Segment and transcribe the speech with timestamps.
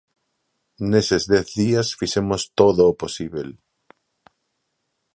[0.91, 3.49] Neses dez días fixemos todo o posíbel.